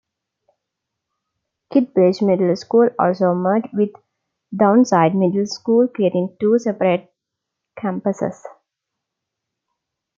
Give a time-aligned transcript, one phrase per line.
[1.71, 3.91] Kitbridge Middle School also merged with
[4.55, 7.13] Downside Middle school, creating two separate
[7.77, 8.41] campuses.